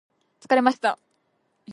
[0.39, 0.97] 疲れました